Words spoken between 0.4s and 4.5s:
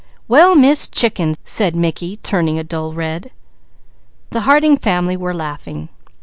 Miss Chicken!" said Mickey turning a dull red. The